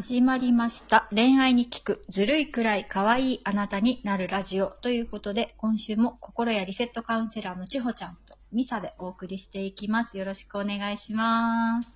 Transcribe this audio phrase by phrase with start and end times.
[0.00, 1.08] 始まりました。
[1.10, 10.16] 恋愛に聞く、ずるいくらい可愛いあなたになるラジオということで、今週も心やリセットカウンセラーのちほちゃんとミサでお送りしていきます。
[10.16, 11.92] よろしくお願いします。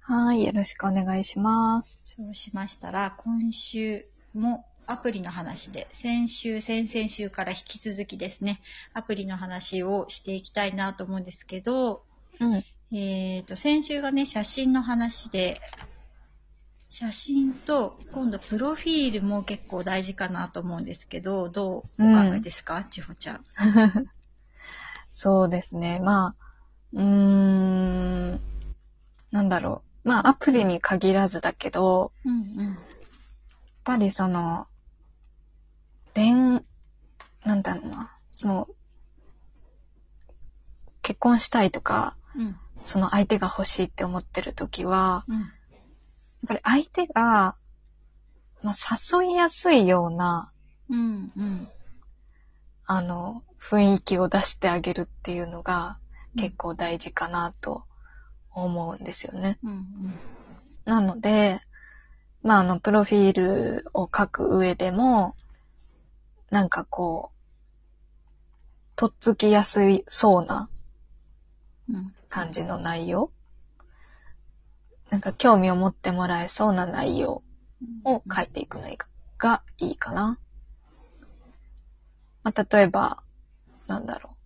[0.00, 2.00] はい、よろしくお願いします。
[2.04, 8.62] そうしましたら、今週もアプリの話で、先週、先々週から引き続きですね、
[8.94, 12.02] アプリの話をしていきたいなと思うんですけど、
[12.40, 12.64] うん。
[12.92, 15.60] えっ、と、先週がね、写真の話で、
[16.96, 23.44] 写真と、今度、プロフィールも結構大事かなと思うんですけど、どうお考えですか、ちほちゃん？
[25.10, 25.98] そうですね。
[25.98, 26.34] まあ、
[26.92, 28.40] うーん、
[29.32, 30.08] なんだろう。
[30.08, 32.66] まあ、アプリに限らずだけど、うんうん。
[32.66, 32.76] やっ
[33.82, 34.68] ぱりその、
[36.14, 36.62] 恋、
[37.44, 38.16] なんだろうな。
[38.30, 38.68] その、
[41.02, 42.56] 結婚したいとか、うん。
[42.84, 45.52] その相手が欲しいって思ってるときは、うん。
[46.44, 47.56] やっぱり相手が、
[48.62, 48.74] まあ、
[49.14, 50.52] 誘いやすいような、
[50.90, 51.32] うん。
[51.34, 51.68] うん。
[52.84, 55.98] あの、雰囲気を出してあげるっていうのが
[56.36, 57.84] 結構大事かなと
[58.52, 59.58] 思うんですよね。
[59.62, 59.70] うん。
[59.70, 59.86] うん。
[60.84, 61.60] なので、
[62.42, 65.34] まあ、あの、プロフィールを書く上でも、
[66.50, 70.68] なんかこう、とっつきやすいそうな
[71.88, 72.14] うん。
[72.28, 73.30] 感じの内容
[75.14, 77.44] なんか興味を持ってもらえそうな内容
[78.04, 78.88] を書いていくの
[79.38, 80.40] がいいかな。
[82.42, 83.22] まあ、例えば、
[83.86, 84.36] なんだろう。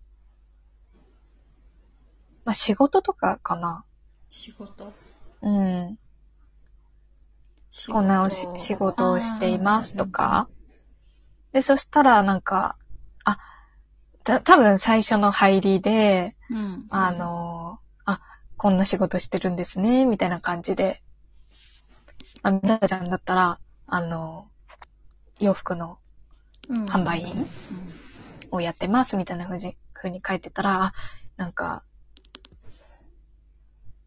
[2.45, 3.83] まあ、仕事とかかな。
[4.29, 4.93] 仕事
[5.41, 5.97] うん。
[7.91, 10.05] こんなおし仕事をしていますと。
[10.05, 10.47] か。
[11.51, 12.77] で、そしたらなんか、
[13.25, 13.39] あ、
[14.23, 16.85] た、多分最初の入りで、うん。
[16.91, 17.88] あ、の、あ、
[18.59, 21.01] こんな仕事してるんですね、みたいな感じで。
[22.43, 23.57] あ、みなちゃんだったら、
[23.87, 24.49] あの、
[25.39, 25.97] 洋服の
[26.67, 27.47] うん販売員
[28.51, 30.93] をやってます、みたいなふうに、ふうに書いてたら、あ、
[31.37, 31.85] なんか、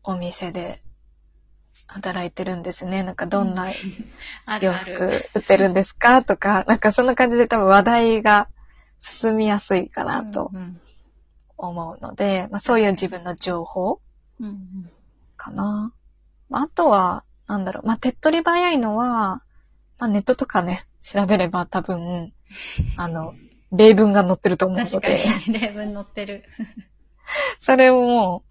[0.03, 0.83] お店で
[1.87, 3.03] 働いてるんですね。
[3.03, 4.73] なんかどんな洋。
[4.75, 8.51] 服売ってるんですかとか、なんかそんな感じで多分話題が
[9.01, 10.79] 進みやすいかなとうん
[11.57, 14.03] 思うので、まあそういう自分の情報
[14.43, 14.49] うん。
[14.49, 14.93] うん
[15.37, 15.93] かな。
[16.49, 19.43] まああとは、なんだろう、まあ手っ取り早いのは、
[19.99, 22.33] まあネットとかね、調べれば多分、
[22.97, 23.35] あの、
[23.73, 26.45] 例文が載ってると思うの確かで、に、例文載ってる。
[27.59, 28.45] それをも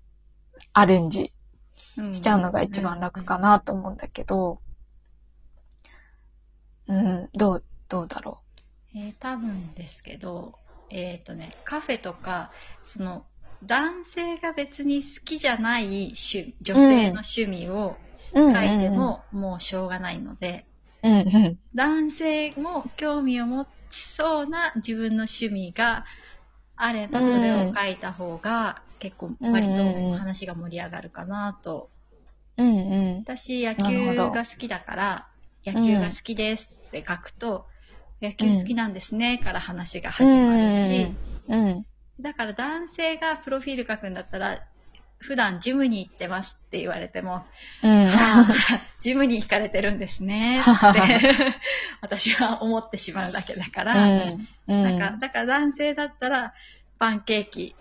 [0.55, 1.31] うアレンジ
[1.97, 4.61] うんしちゃうのが一番楽かなと思うんだけど、
[6.87, 8.41] うん、どう、どうだろ
[8.93, 10.53] えー多分ですけど、
[10.89, 13.25] えっ、とね、カフェとか、その、
[13.65, 17.97] 男性が別に好きじゃない趣女性の趣味を
[18.33, 18.41] う。
[18.41, 20.65] うん書いてももうしょうがないので、
[21.03, 21.59] うんうん。
[21.75, 26.05] 男性も興味を持ちそうな自分の趣味が
[26.75, 29.83] あればそれを書いた方が結構割と
[30.17, 31.89] 話が盛り上がるかなと。
[32.57, 33.23] うんうん。
[33.23, 35.27] 私野球が好きだから、
[35.65, 37.67] 野球が好きですって書くと、
[38.21, 41.07] 野球好きなんですねから話が始まるし、
[41.47, 41.85] うん。
[42.21, 44.63] だから男性がプロフィール書くんだったら、
[45.21, 47.45] 普段ジムに行ってますって言われても、
[47.83, 48.07] うん。
[49.01, 51.55] ジムに行かれてるんですねって
[52.01, 54.09] 私は思ってしまうだけだから、
[54.67, 54.83] うん。
[54.83, 56.53] なんか、だから男性だったら
[56.97, 57.75] パンケーキ、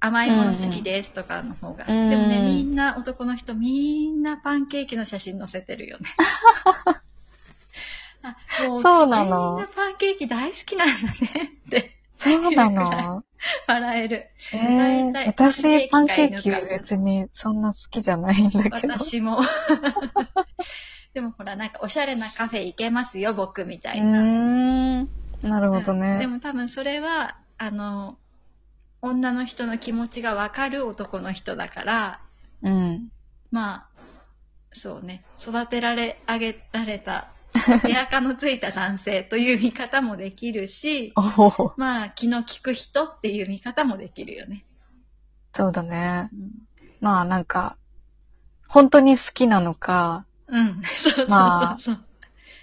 [0.00, 6.10] 甘いもの好きですとかの方が、うんでもね、みんな男の人みんなパンケーキの写真載せてるよね。
[8.22, 8.36] あ
[8.68, 11.93] もそうなのみんなパンケーキ大好きなんだねって
[12.24, 13.24] そうなの？
[13.66, 14.30] 笑える。
[14.52, 18.94] えー、大体私、パンケーキパンケーキか別にそんな好きじゃないんだけど。
[18.94, 19.40] 私も。
[21.14, 24.18] でもほら、なんかおしゃれなカフェ行けますよ、僕みたういな。
[24.18, 25.08] ーん。
[25.42, 26.26] なるほどでね。
[26.26, 28.18] も多分それは、あの、
[29.00, 32.20] 女の人の気持ちがわかる男の人だから、
[32.62, 33.08] うん。
[33.50, 33.86] まあ、
[34.72, 37.28] そうね、育てられ、あげられた、
[37.82, 41.12] 手垢のついた男性という見方もできるし。
[41.76, 44.64] まあ、気の利く人っていう見方もできるよね。
[45.52, 46.30] そうだね。
[46.32, 46.50] うん。
[47.00, 47.76] まあなんか、
[48.66, 52.04] 本当に好きなのか、うん、そうそうそうまそう。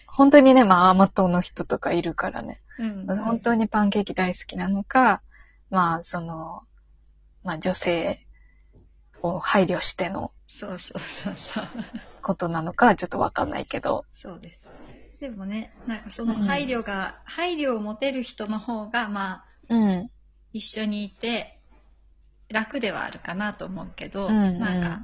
[0.08, 2.62] 本当にね、まあ甘党の人とかいるからね。
[2.78, 5.22] うん本当にパンケーキ大好きなのか、
[5.70, 6.64] まあその、
[7.44, 8.26] まあ女性
[9.22, 11.68] を配慮してのそうそうそうそう。
[12.22, 14.06] ことなのかはちょっとわかんないけど。
[14.12, 14.61] そうです。
[15.22, 20.10] でもね、なんかそのうん配慮が、配慮を持てる人の方が、まあ、うん。
[20.52, 21.60] 一緒にいて
[22.50, 25.02] 楽ではあるかなと思うけど、うんうんなんか、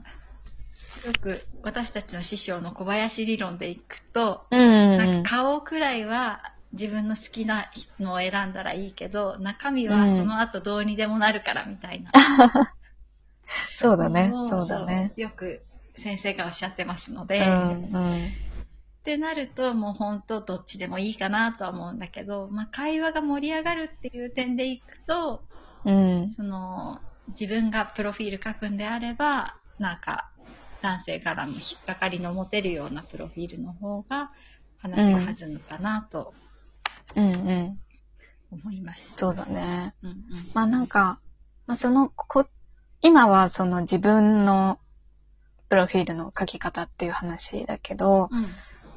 [1.06, 6.42] よく私たちの師匠の小林理論でいくと、うんなんか顔くらいは
[6.74, 12.12] 自分の好きなのを選んだらいいけど、中身はその後どうにでもなるからみたいな。
[13.76, 14.32] そうだね。
[14.50, 15.14] そうだね。
[15.16, 15.62] よく
[15.96, 18.48] 先生がおっしゃってますのうで、ん、うん。
[19.08, 25.46] ってなるともう本当どっちでもいいかなとは思うんだけど、まあ、会話が盛り上がるっていう点でいくと、
[25.86, 26.30] うん。
[26.30, 27.00] その
[27.30, 30.30] 自分がプロフィール書くんであれば、なんか
[30.82, 34.30] 男性からの引っかかりの持てるようなプロフィールの方が
[34.80, 36.34] 話が弾むかなと
[37.16, 37.80] うん、うん。
[38.52, 39.14] 思います。
[39.16, 39.96] そうだね。
[40.04, 40.18] うんうん。
[40.54, 41.22] まあなんか、
[41.66, 42.46] まあその、こ、
[43.00, 44.80] 今はその自分の
[45.70, 48.46] プロフィールの書き方っていう話だけど、うん、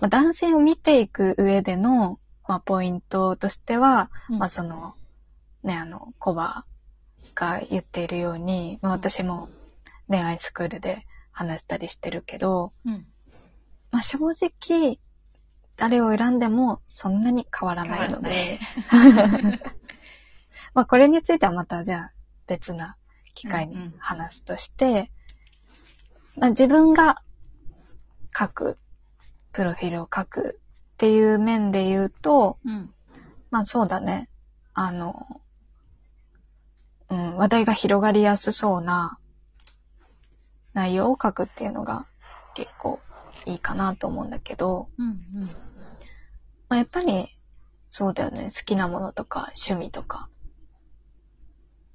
[0.00, 4.38] まあ、男性を見ていく上での、まあポイントとしては、うん。
[4.38, 4.94] まあその、
[5.62, 6.64] ね、あの、コバ
[7.34, 9.48] が言っているように、まあ私も
[10.08, 13.06] 恋愛スクールで話したりしてるけど、うん。
[13.90, 14.98] まあ正直、
[15.76, 18.58] 誰を選んでもそんなに変わらないので、
[20.74, 22.12] まあこれについてはまたじゃあ
[22.46, 22.96] 別な
[23.34, 23.94] 機会にうんうん。
[23.98, 25.10] 話すとして、
[26.36, 27.22] まあ自分が
[28.36, 28.78] 書く、
[29.52, 30.60] プロフィールを書く
[30.94, 32.92] っていう面で言うと、うん。
[33.50, 34.28] まあそうだね。
[34.74, 35.40] あの、
[37.08, 39.18] うん、話題が広がりやすそうな
[40.72, 42.06] 内容を書くっていうのが
[42.54, 43.00] 結構
[43.44, 45.06] いいかなと思うんだけど、うん。
[45.06, 45.44] うん。
[46.68, 47.28] まあ、やっぱり
[47.90, 48.44] そうだよね。
[48.44, 50.28] 好きなものとか趣味とか。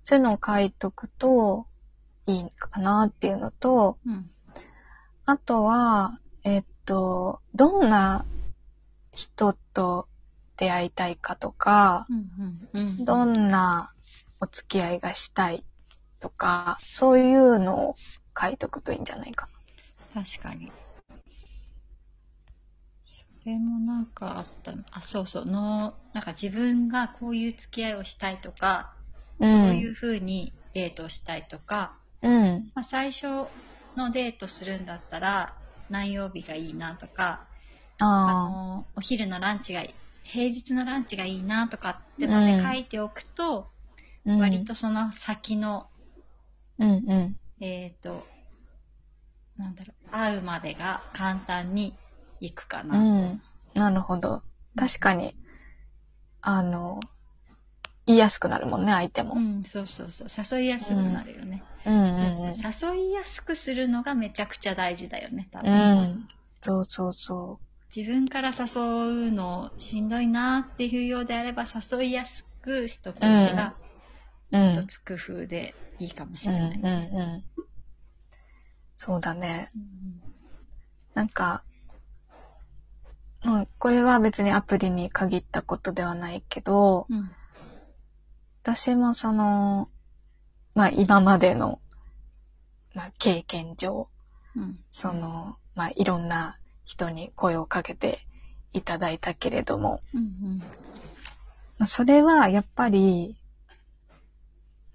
[0.03, 1.65] そういうのを書いとくと
[2.27, 4.29] いいかなっていうのと、うん。
[5.25, 8.25] あとは、えっと、どんな
[9.11, 10.07] 人と
[10.57, 12.69] 出会いたいかとか、うん。
[12.73, 13.05] うん。
[13.05, 13.93] どんな
[14.39, 15.63] お付き合いがしたい
[16.19, 17.95] とか、そういうのを
[18.39, 19.49] 書いとくといいんじゃないか
[20.13, 20.71] 確かに。
[23.01, 24.83] それもなんかあったの。
[24.91, 25.45] あ、そうそう。
[25.45, 28.93] の、なんか自分がこういう付き合いをしたいとか、
[29.39, 29.63] な。
[29.63, 32.71] こういう風にデートをしたいとか、うん。
[32.73, 33.27] まあ、最初
[33.95, 35.55] のデートするんだったら
[35.89, 37.47] 何曜日がいいなとか、
[37.99, 39.93] ああの、お昼のランチがいい、
[40.23, 43.65] 平日のランチがいいなとかってまで書いておくと、あ、
[44.25, 45.87] うん割とその先の、
[46.79, 47.35] うんうん。
[47.61, 48.27] えっ、と、
[49.57, 51.93] なんだろう、会うまでが簡単に
[52.39, 52.97] いくかな。
[52.97, 53.01] う
[53.35, 53.41] ん。
[53.73, 54.41] なるほど。
[54.75, 55.35] 確かに、
[56.41, 57.11] あの、言
[58.07, 59.33] いやすくなるもんね、相手も。
[59.35, 60.57] うん、そうそうそう。
[60.59, 61.63] 誘いやすくなるよね。
[61.85, 62.11] うんうんうん。
[62.13, 62.95] そうそう。
[62.97, 65.71] 誘いやすくするのがめちゃくちゃ大事だよね、多分。
[65.71, 66.27] うん。
[66.61, 67.59] そうそうそ
[67.95, 73.75] 自分から誘うのしんどいなっていうようであれば、誘いやすくしとくのが
[74.51, 74.57] う。
[74.57, 74.71] うん。
[74.73, 76.79] 一つ工夫でいいかもしうんれない。
[76.79, 77.43] うんうん。
[78.95, 79.71] そうだね。
[79.75, 79.81] うん
[81.15, 81.63] なんか、
[83.45, 87.31] うん、これは別にアプリに限ったことではないけど、うん
[88.65, 89.89] 私もその、
[90.73, 91.79] まあ今までの、
[92.95, 94.09] まあ経験上、
[94.55, 98.17] うんその、まあいろんな人に声をかけて
[98.73, 100.63] いただいたけれども、うん
[101.77, 103.35] まあそれはやっぱり、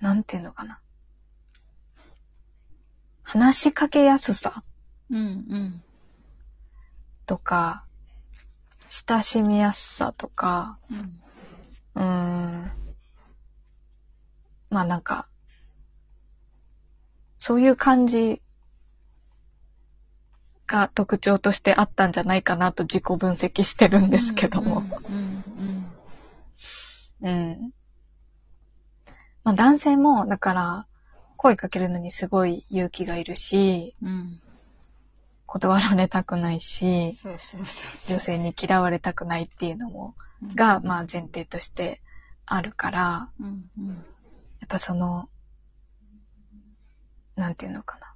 [0.01, 0.81] なんていうのかな。
[3.23, 4.65] 話しかけやすさ
[5.11, 5.83] うんうん
[7.25, 7.85] とか、
[8.89, 11.21] 親しみやすさとか、うん
[11.95, 12.80] うーん。
[14.71, 15.29] まあなんか、
[17.39, 18.41] そういう感じ
[20.67, 24.85] が特徴としてあったんじゃないかなと自己分析してるんですけども。
[25.09, 25.45] うん
[27.23, 27.73] うんうん。
[29.45, 30.87] まあ男性も、だから、
[31.37, 34.09] 声かけるのにすごい勇気がいるし、うん。
[34.09, 34.41] うん
[35.53, 40.15] 断られたくないし、そうそうそう女性に嫌われたくないっていうのも、
[40.55, 42.01] が、まあ前提として
[42.47, 44.05] あるから、うんうん
[44.71, 45.29] ぱその、
[47.37, 48.15] なんていうのかな。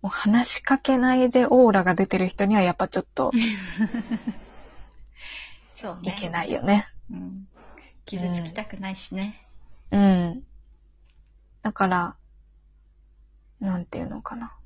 [0.00, 3.32] もう話しかけないでオーラが出てる人にはやっぱちょっと
[5.74, 6.86] そうねいけないよね。
[7.10, 7.48] うん
[8.04, 9.44] 傷つきたくないしね
[9.90, 10.44] うん。
[11.62, 12.16] だから、
[13.58, 14.56] なんていうのかな。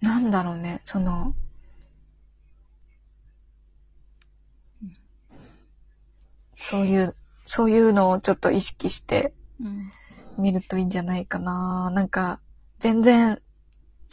[0.00, 1.34] なんだろうね、その
[4.82, 4.94] うん、
[6.70, 9.90] そういう、そういうのをちょっと意識してうん
[10.36, 11.90] 見るといいんじゃないかな。
[11.92, 12.40] なんか、
[12.78, 13.42] 全然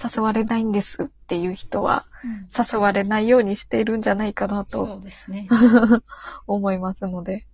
[0.04, 5.48] 誘われないんですっていう人は、うん誘われないようにしているんじゃないかなそとうですね
[6.48, 7.46] 思いますので。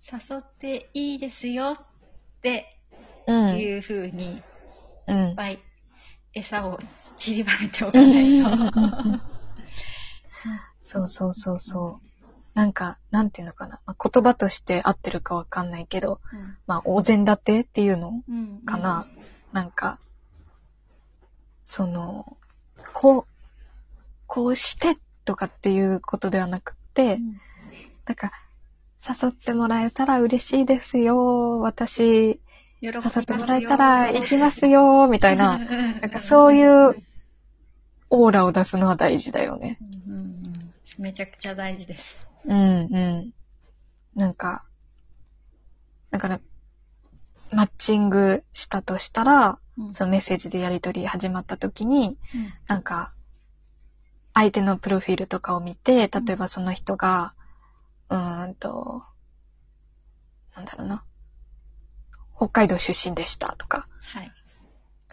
[0.00, 1.86] 誘っていいですよっ
[2.42, 2.66] て
[3.26, 3.56] うん。
[3.56, 4.42] いう風に、いっ
[5.06, 5.36] うん。
[5.36, 5.60] ぱい
[6.34, 6.78] 餌を
[7.16, 8.50] 散りばめておかないと。
[10.82, 12.11] そうそうそうそう。
[12.54, 13.80] なんか、なんていうのかな。
[13.86, 19.06] まあ、言葉として合ってるかわかんないけど、うんまあ、お膳立てっていうのうんかな。
[19.52, 19.98] なんか、
[21.64, 22.36] その、
[22.92, 23.24] こう、
[24.26, 27.40] こうしてとかっていうことではなくって、うん
[28.04, 28.32] なんか、
[28.98, 31.60] 誘ってもらえたら嬉しいですよ。
[31.60, 32.40] 私、
[32.80, 35.08] 誘ってもらえたら行きますよ。
[35.08, 36.96] みたいな、ななんかそういう
[38.10, 39.78] オーラを出すのは大事だよね。
[40.06, 40.42] うんうんうん
[40.98, 42.28] めちゃくちゃ大事です。
[42.46, 43.32] うん、うん。
[44.14, 44.66] なんか、
[46.10, 46.40] だから、
[47.50, 52.18] マッチングしたとしたら、うんそのメッセージでやり取り始まった時に、
[52.66, 53.14] なんか、
[54.34, 57.34] 相手のプロフィールとかを見て、例えばその人が、
[58.10, 59.02] うーんと、
[60.54, 61.04] なんだろうな。
[62.36, 63.88] 北海道出身でしたとか。
[64.02, 64.32] はい。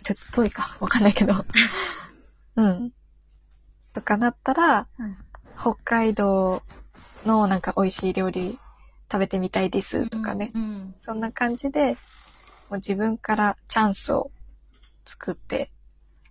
[0.03, 0.77] ちょっと遠いか。
[0.79, 1.45] わかんないけど。
[2.55, 2.91] うん。
[3.93, 5.17] とかなったら、うん
[5.61, 6.63] 北海道
[7.25, 8.59] のなんか美味しい料理
[9.11, 10.51] 食べてみたいですとかね。
[10.53, 11.93] うんうんそんな感じで、
[12.69, 14.31] もう自分からチャンスを
[15.05, 15.71] 作って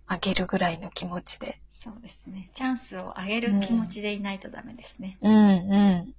[0.05, 1.59] あげるぐらいの気持ちで。
[1.71, 2.49] そうですね。
[2.53, 5.17] チャンスをあげる気持ちでいないとダメですね。
[5.21, 5.35] うん、う
[6.05, 6.13] ん。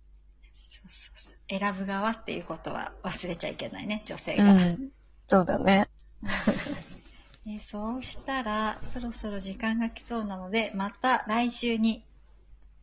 [0.55, 4.55] そうそうそう選ぶ側っていうことは忘れちゃいけないね、女性うが。
[4.55, 4.91] ん。
[5.27, 5.89] そうだね。
[7.47, 12.05] えーそうしたら、そろそろ時間が来そうなので、また来週に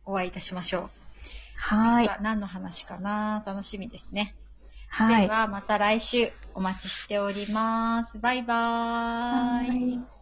[0.04, 0.97] お会いいたしましょう。
[1.58, 2.08] はい次。
[2.08, 3.42] は何の話かな？
[3.46, 4.36] 楽しみですね。
[4.88, 5.22] はい。
[5.22, 8.18] では、また来週お待ちしております。
[8.18, 9.68] バイバーイ。
[9.68, 9.74] は
[10.04, 10.17] い